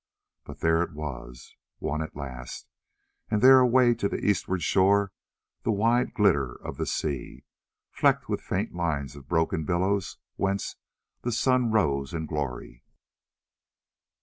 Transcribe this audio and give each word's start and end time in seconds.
But 0.45 0.61
there 0.61 0.81
it 0.81 0.93
was, 0.93 1.55
won 1.79 2.01
at 2.01 2.15
last, 2.15 2.67
and 3.29 3.39
there 3.39 3.59
away 3.59 3.93
to 3.93 4.09
the 4.09 4.17
eastward 4.17 4.63
shone 4.63 5.09
the 5.61 5.71
wide 5.71 6.15
glitter 6.15 6.53
of 6.55 6.77
the 6.77 6.87
sea, 6.87 7.43
flecked 7.91 8.27
with 8.27 8.41
faint 8.41 8.73
lines 8.73 9.15
of 9.15 9.27
broken 9.29 9.63
billows 9.63 10.17
whence 10.37 10.75
the 11.21 11.31
sun 11.31 11.69
rose 11.69 12.15
in 12.15 12.25
glory. 12.25 12.83